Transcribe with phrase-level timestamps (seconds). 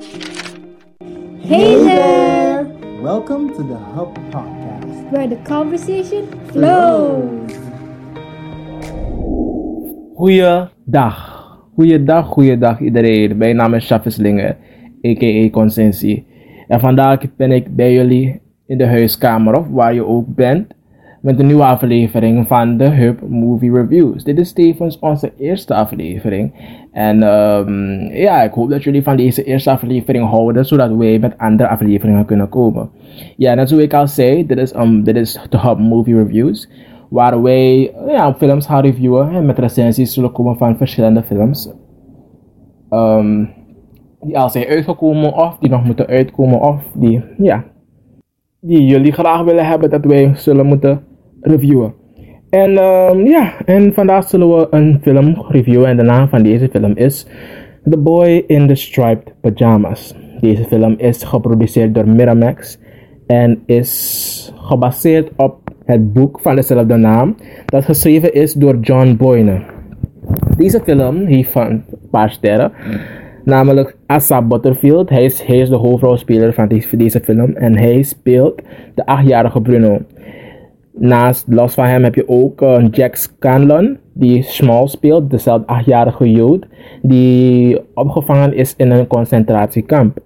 [0.00, 2.64] Hey there!
[3.02, 5.10] Welcome to the Hub Podcast.
[5.12, 7.52] Where the conversation flows.
[10.16, 11.16] Goeiedag.
[11.74, 13.36] Goeiedag, goeiedag iedereen.
[13.36, 14.56] Mijn naam is Chaffis Linger,
[15.06, 15.50] a.k.a.
[15.50, 16.26] Consensie.
[16.68, 20.74] En vandaag ben ik bij jullie in de huiskamer of waar je ook bent.
[21.20, 24.24] Met een nieuwe aflevering van de Hub Movie Reviews.
[24.24, 26.52] Dit is tevens onze eerste aflevering.
[26.92, 31.38] En um, ja, ik hoop dat jullie van deze eerste aflevering houden, zodat wij met
[31.38, 32.90] andere afleveringen kunnen komen.
[33.36, 36.70] Ja, net zoals ik al zei, dit is, um, dit is de Hub Movie Reviews.
[37.08, 41.72] Waar wij ja, films gaan reviewen en met recensies zullen komen van verschillende films.
[42.90, 43.48] Um,
[44.20, 47.64] die al zijn uitgekomen of die nog moeten uitkomen of die, ja,
[48.60, 51.08] die jullie graag willen hebben dat wij zullen moeten
[51.40, 51.94] reviewen.
[52.50, 56.68] En um, ja, en vandaag zullen we een film reviewen en de naam van deze
[56.68, 57.26] film is
[57.90, 60.14] The Boy in the Striped Pajamas.
[60.40, 62.78] Deze film is geproduceerd door Miramax
[63.26, 69.62] en is gebaseerd op het boek van dezelfde naam dat geschreven is door John Boyne.
[70.56, 72.72] Deze film heeft van een paar sterren,
[73.44, 75.08] namelijk Asa Butterfield.
[75.10, 78.62] Hij is, hij is de hoofdrolspeler van deze, deze film en hij speelt
[78.94, 80.00] de achtjarige Bruno.
[80.92, 86.30] Naast los van hem heb je ook uh, Jack Scanlon, die Small speelt, dezelfde achtjarige
[86.30, 86.66] Jood,
[87.02, 90.18] die opgevangen is in een concentratiekamp.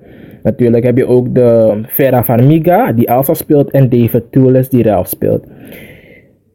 [0.43, 5.09] Natuurlijk heb je ook de Vera Farmiga, die Elsa speelt, en David Toulis, die Ralph
[5.09, 5.45] speelt.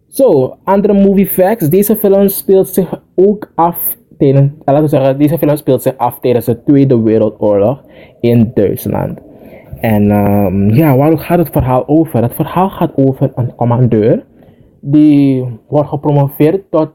[0.08, 1.70] Zo, andere movie facts.
[1.70, 6.20] Deze film speelt zich ook af tijdens, laten we zeggen, deze film speelt zich af
[6.20, 7.84] tijdens de Tweede Wereldoorlog
[8.20, 9.20] in Duitsland.
[9.82, 12.22] En um, ja, waar gaat het verhaal over?
[12.22, 14.26] Het verhaal gaat over een commandeur
[14.82, 16.90] die wordt gepromoveerd tot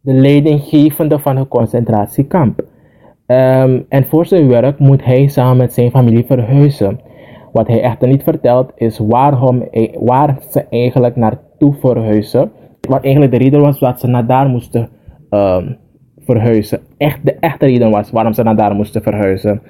[0.00, 2.60] de leidinggevende van een concentratiekamp.
[3.26, 7.00] Um, en voor zijn werk moet hij samen met zijn familie verhuizen.
[7.52, 9.68] Wat hij echter niet vertelt is waarom,
[10.00, 12.52] waar ze eigenlijk naartoe verhuizen.
[12.80, 14.88] Wat eigenlijk de reden was dat ze naar daar moesten
[15.30, 15.76] um,
[16.18, 16.80] verhuizen.
[16.96, 19.62] Echt, de echte reden was waarom ze naar daar moesten verhuizen.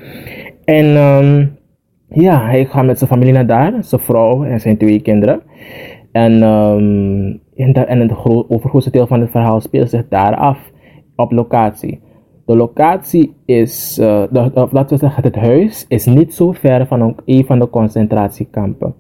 [0.65, 1.57] En um,
[2.15, 5.43] ja, hij gaat met zijn familie naar daar, zijn vrouw en zijn twee kinderen.
[6.13, 8.13] En, um, en, en het
[8.49, 10.71] overgrootste deel van het verhaal speelt zich daar af
[11.17, 12.01] op locatie.
[12.47, 17.15] De locatie is, uh, de, laten we zeggen, het huis is niet zo ver van
[17.25, 18.95] een, van de concentratiekampen.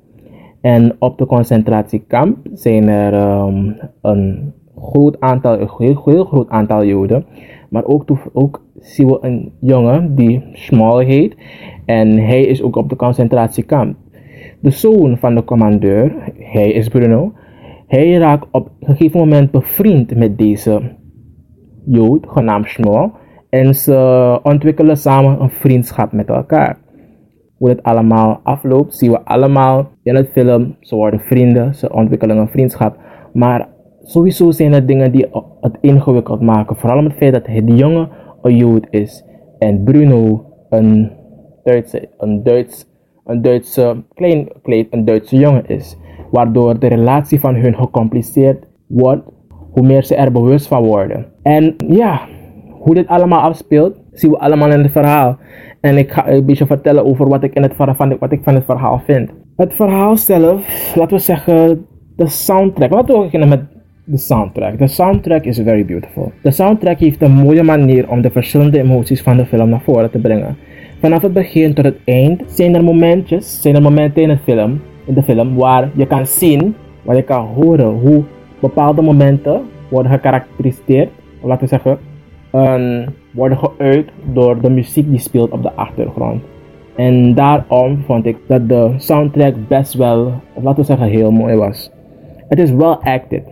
[0.61, 7.27] En op de concentratiekamp zijn er um, een groot aantal, een heel groot aantal Joden.
[7.72, 11.37] Maar ook, ook zien we een jongen die Small heet.
[11.84, 13.97] En hij is ook op de concentratiekamp.
[14.60, 17.32] De zoon van de commandeur, hij is Bruno.
[17.87, 20.81] Hij raakt op een gegeven moment bevriend met deze
[21.84, 23.11] Jood, genaamd Small.
[23.49, 26.78] En ze ontwikkelen samen een vriendschap met elkaar.
[27.56, 30.77] Hoe het allemaal afloopt, zien we allemaal in het film.
[30.81, 32.97] Ze worden vrienden, ze ontwikkelen een vriendschap.
[33.32, 33.69] Maar
[34.03, 35.27] sowieso zijn er dingen die
[35.61, 36.77] het ingewikkeld maken.
[36.77, 38.09] Vooral met het feit dat hij de jongen
[38.43, 39.25] een Jood is.
[39.59, 41.11] En Bruno een
[41.65, 42.87] Duitse, een Duits,
[43.25, 45.97] een Duitse, klein, klein, een Duitse jongen is.
[46.31, 49.23] Waardoor de relatie van hun gecompliceerd wordt,
[49.71, 51.27] hoe meer ze er bewust van worden.
[51.43, 52.21] En ja,
[52.71, 55.37] hoe dit allemaal afspeelt, zien we allemaal in het verhaal.
[55.81, 57.77] En ik ga een beetje vertellen over wat ik, in het,
[58.19, 59.31] wat ik van het verhaal vind.
[59.57, 61.87] Het verhaal zelf, laten we zeggen,
[62.17, 62.91] de soundtrack.
[62.91, 63.62] Laten we beginnen met
[64.05, 64.79] de soundtrack.
[64.79, 66.33] De soundtrack is very beautiful.
[66.43, 70.11] De soundtrack heeft een mooie manier om de verschillende emoties van de film naar voren
[70.11, 70.57] te brengen.
[71.01, 74.81] Vanaf het begin tot het eind zijn er momentjes, zijn er momenten in, het film,
[75.05, 78.23] in de film waar je kan zien, waar je kan horen hoe
[78.61, 81.09] bepaalde momenten worden gekarakteriseerd,
[81.41, 81.99] of laten we zeggen,
[82.53, 86.43] um, worden geuit door de muziek die speelt op de achtergrond.
[86.97, 91.91] En daarom vond ik dat de soundtrack best wel, laten we zeggen, heel mooi was.
[92.49, 93.43] Het is well acted.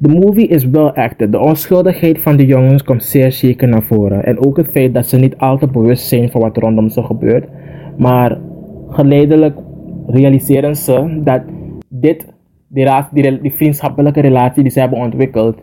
[0.00, 1.32] De movie is well acted.
[1.32, 4.24] De onschuldigheid van de jongens komt zeer zeker naar voren.
[4.24, 7.48] En ook het feit dat ze niet altijd bewust zijn van wat rondom ze gebeurt.
[7.96, 8.38] Maar
[8.88, 9.58] geleidelijk
[10.06, 11.42] realiseren ze dat
[11.88, 12.26] dit,
[12.68, 15.56] die, die, die vriendschappelijke relatie die ze hebben ontwikkeld,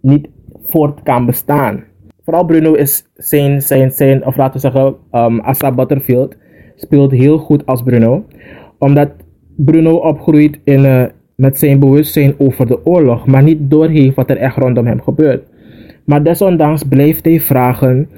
[0.00, 0.28] niet
[0.66, 1.84] voort kan bestaan.
[2.24, 6.36] Vooral Bruno is zijn, zijn, zijn of laten we zeggen, um, Asa Butterfield
[6.76, 8.24] speelt heel goed als Bruno.
[8.78, 9.10] Omdat
[9.56, 11.04] Bruno opgroeit in, uh,
[11.36, 15.42] met zijn bewustzijn over de oorlog, maar niet doorheeft wat er echt rondom hem gebeurt.
[16.04, 18.08] Maar desondanks blijft hij vragen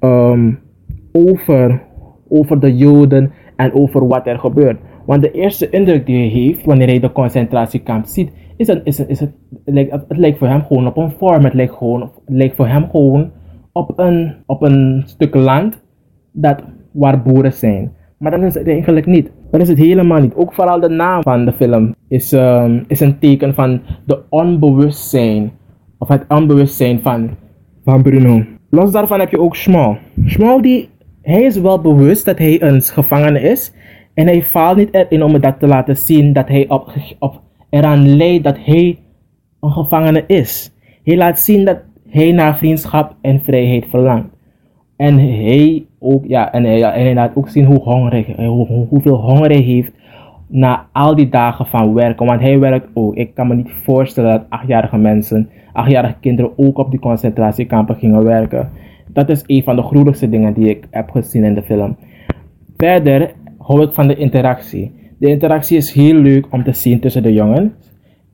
[0.00, 0.58] um,
[1.12, 1.82] over,
[2.28, 4.78] over de Joden en over wat er gebeurt.
[5.06, 8.98] Want de eerste indruk die hij heeft wanneer hij de concentratiekamp ziet, is, het, is,
[8.98, 9.32] het,
[9.64, 11.44] lijkt, het lijkt voor hem gewoon op een vorm.
[11.44, 13.30] Het lijkt, gewoon, het lijkt voor hem gewoon
[13.72, 15.82] op een, op een stuk land
[16.32, 16.62] dat
[16.92, 17.92] waar boeren zijn.
[18.18, 19.30] Maar dat is het eigenlijk niet.
[19.50, 20.34] Dat is het helemaal niet.
[20.34, 25.52] Ook vooral de naam van de film is, ehm, is een teken van de onbewustzijn.
[25.98, 27.30] Of het onbewustzijn van,
[27.84, 28.44] van Bruno.
[28.70, 29.96] Los daarvan heb je ook Schmal.
[30.24, 30.88] Schmal die,
[31.22, 33.72] hij is wel bewust dat hij een gevangene is.
[34.14, 37.40] En hij faalt niet erin om dat te laten zien dat hij op, op,
[37.70, 38.98] eraan leidt dat hij
[39.60, 40.72] een gevangene is.
[41.02, 41.78] Hij laat zien dat
[42.08, 44.33] hij naar vriendschap en vrijheid verlangt.
[44.96, 49.16] En hij ook, ja, en hij, en hij laat ook zien hoe hongerig, hoe, hoeveel
[49.16, 49.92] honger hij heeft
[50.46, 52.26] na al die dagen van werken.
[52.26, 53.14] Want hij werkt ook.
[53.14, 58.24] Ik kan me niet voorstellen dat achtjarige mensen, achtjarige kinderen ook op die concentratiekampen gingen
[58.24, 58.70] werken.
[59.06, 61.96] Dat is een van de gruwelijkste dingen die ik heb gezien in de film.
[62.76, 64.92] Verder hou ik van de interactie.
[65.18, 67.83] De interactie is heel leuk om te zien tussen de jongens.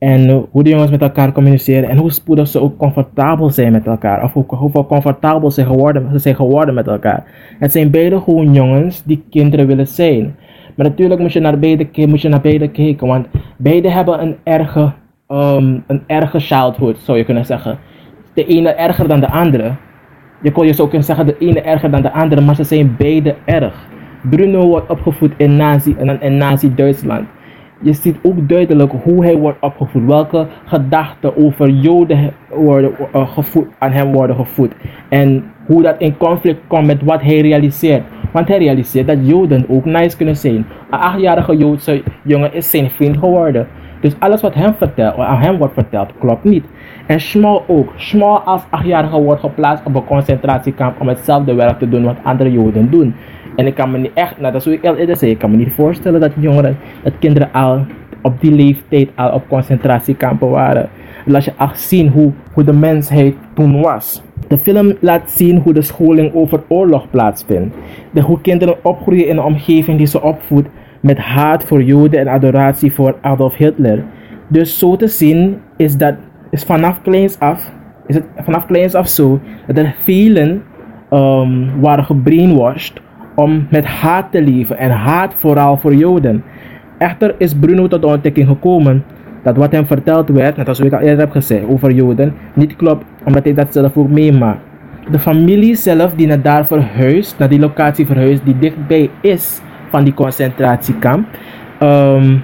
[0.01, 3.87] En hoe de jongens met elkaar communiceren en hoe spoedig ze ook comfortabel zijn met
[3.87, 4.23] elkaar.
[4.23, 7.23] Of hoe, hoeveel comfortabel ze, geworden, ze zijn geworden met elkaar.
[7.59, 10.35] Het zijn beide gewoon jongens die kinderen willen zijn.
[10.75, 13.07] Maar natuurlijk moet je naar beide, moet je naar beide kijken.
[13.07, 13.27] Want
[13.57, 14.91] beide hebben een erge,
[15.27, 17.77] um, een erge childhood, zou je kunnen zeggen.
[18.33, 19.71] De ene erger dan de andere.
[20.41, 22.41] Je kon je zo kunnen zeggen, de ene erger dan de andere.
[22.41, 23.87] Maar ze zijn beide erg.
[24.29, 27.27] Bruno wordt opgevoed in Nazi, in Nazi-Duitsland
[27.81, 30.05] je ziet ook duidelijk hoe hij wordt opgevoed.
[30.05, 34.71] Welke gedachten over Joden worden, uh, gevoed, aan hem worden gevoed.
[35.09, 38.03] En hoe dat in conflict komt met wat hij realiseert.
[38.31, 40.55] Want hij realiseert dat Joden ook nice kunnen zijn.
[40.55, 43.67] Een achtjarige Joodse jongen is zijn vriend geworden.
[44.01, 44.73] Dus alles wat hem
[45.17, 46.65] aan hem wordt verteld, klopt niet.
[47.05, 47.93] En Schmal ook.
[47.95, 52.51] Schmal als achtjarige wordt geplaatst op een concentratiekamp om hetzelfde werk te doen wat andere
[52.51, 53.15] Joden doen.
[53.55, 55.37] En ik kan me niet echt, nou dat is hoe ik al eerder zei, ik
[55.37, 57.85] kan me niet voorstellen dat jongeren, dat kinderen al
[58.21, 60.89] op die leeftijd al op concentratiekampen waren.
[61.25, 64.23] Laat je echt zien hoe, hoe de mensheid toen was.
[64.47, 67.75] De film laat zien hoe de scholing over oorlog plaatsvindt.
[68.11, 70.69] De, hoe kinderen opgroeien in een omgeving die ze opvoedt
[70.99, 74.03] met haat voor Joden en adoratie voor Adolf Hitler.
[74.47, 76.15] Dus zo te zien is dat
[76.49, 77.71] is vanaf kleins af,
[78.05, 80.63] is het vanaf kleins af zo dat er velen
[81.11, 83.01] um, waren gebrainwashed
[83.41, 86.43] om met haat te leven en haat vooral voor Joden.
[86.97, 89.03] Echter is Bruno tot de ontdekking gekomen
[89.43, 92.75] dat wat hem verteld werd, net als ik al eerder heb gezegd over Joden, niet
[92.75, 94.59] klopt omdat hij dat zelf ook meemaakt.
[95.11, 100.03] De familie zelf die naar daar verhuist, naar die locatie verhuist die dichtbij is van
[100.03, 101.27] die concentratiekamp,
[101.83, 102.43] um,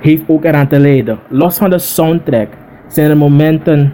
[0.00, 1.18] heeft ook eraan te lijden.
[1.28, 2.48] Los van de soundtrack
[2.86, 3.92] zijn er momenten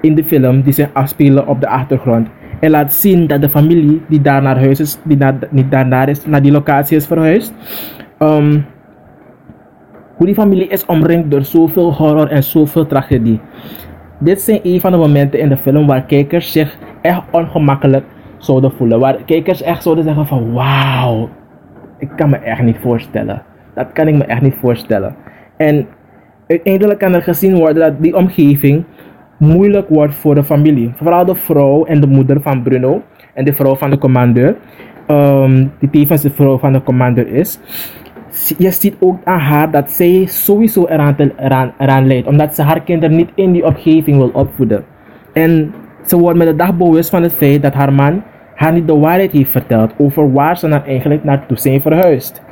[0.00, 2.28] in de film die zich afspelen op de achtergrond
[2.62, 5.18] en laat zien dat de familie die daar naar huis is, die
[5.50, 7.52] niet daarnaar is, naar die locatie is verhuisd,
[8.18, 8.64] um,
[10.16, 13.40] hoe die familie is omringd door zoveel horror en zoveel tragedie.
[14.18, 18.04] Dit zijn een van de momenten in de film waar kijkers zich echt ongemakkelijk
[18.38, 19.00] zouden voelen.
[19.00, 21.28] Waar kijkers echt zouden zeggen van wauw,
[21.98, 23.42] ik kan me echt niet voorstellen.
[23.74, 25.14] Dat kan ik me echt niet voorstellen.
[25.56, 25.86] En
[26.46, 28.84] uiteindelijk kan er gezien worden dat die omgeving
[29.42, 30.92] moeilijk wordt voor de familie.
[30.96, 33.02] Vooral de vrouw en de moeder van Bruno
[33.34, 34.56] en de vrouw van de commandeur,
[35.08, 37.60] um, die tevens de vrouw van de commandeur is.
[38.58, 42.62] Je ziet ook aan haar dat zij sowieso eraan, te, eraan, eraan leidt, omdat ze
[42.62, 44.84] haar kinderen niet in die omgeving wil opvoeden.
[45.32, 45.74] En
[46.06, 48.22] ze wordt met de dag bewust van het feit dat haar man
[48.54, 52.42] haar niet de waarheid heeft verteld over waar ze nou eigenlijk naartoe zijn verhuisd.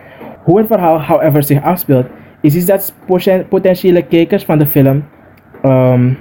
[0.43, 2.07] Hoe het verhaal, however, zich afspeelt,
[2.41, 2.95] is iets dat
[3.49, 5.05] potentiële kijkers van de film
[5.63, 6.17] um,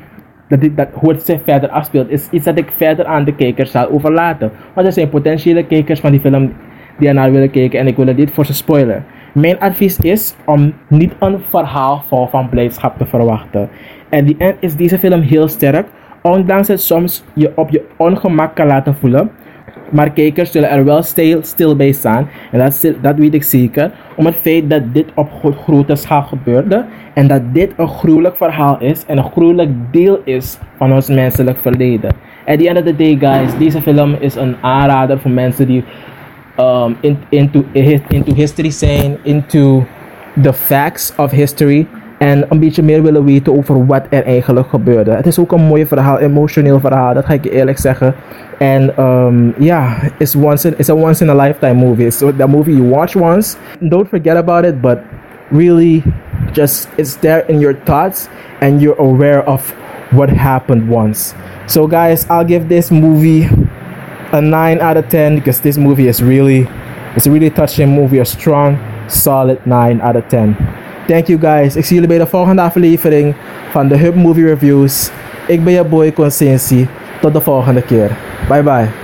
[0.49, 3.35] dat, dit, dat hoe het zich verder afspeelt, is iets dat ik verder aan de
[3.35, 4.51] kijkers zal overlaten.
[4.73, 6.53] Want er zijn potentiële kijkers van die film
[6.97, 9.05] die ernaar willen kijken en ik wil dit voor ze spoilen.
[9.33, 13.69] Mijn advies is om niet een verhaal vol van blijdschap te verwachten.
[14.09, 15.87] En die end is deze film heel sterk,
[16.21, 19.31] ondanks het soms je op je ongemak kan laten voelen.
[19.91, 22.29] Maar kijkers zullen er wel stil, stil bij staan.
[22.51, 23.91] En dat, dat weet ik zeker.
[24.15, 25.29] Om het feit dat dit op
[25.63, 26.85] grote schaal gebeurde.
[27.13, 29.05] En dat dit een gruwelijk verhaal is.
[29.05, 32.11] En een gruwelijk deel is van ons menselijk verleden.
[32.45, 33.57] At the end of the day guys.
[33.57, 35.83] Deze film is een aanrader voor mensen die
[36.59, 37.63] um, in, into,
[38.07, 39.17] into history zijn.
[39.23, 39.85] Into
[40.41, 41.87] the facts of history.
[42.19, 45.11] En een beetje meer willen weten over wat er eigenlijk gebeurde.
[45.11, 48.13] Het is ook een mooi verhaal, emotioneel verhaal, dat ga ik je eerlijk zeggen.
[48.57, 52.11] En um, yeah, it's once in, it's a once in a lifetime movie.
[52.11, 54.97] So the movie you watch once, don't forget about it, but
[55.49, 56.03] really
[56.51, 58.27] just it's there in your thoughts
[58.61, 59.73] and you're aware of
[60.11, 61.33] what happened once.
[61.67, 63.47] So guys, I'll give this movie
[64.31, 66.67] a 9 out of 10 because this movie is really
[67.15, 70.78] it's a really touching movie, a strong, solid 9 out of 10.
[71.09, 71.75] Thank you guys.
[71.75, 73.35] Ik zie jullie bij de volgende aflevering
[73.71, 75.11] van de Hub Movie Reviews.
[75.47, 76.87] Ik ben je boy Consensie.
[77.21, 78.17] Tot de volgende keer.
[78.47, 78.98] Bye bye.